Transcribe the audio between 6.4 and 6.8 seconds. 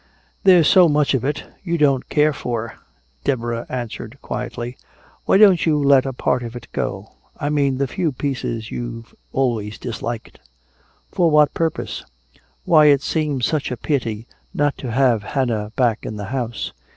of it